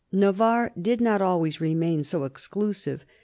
[0.11, 3.05] "Navarre" did not always remain so exclusive.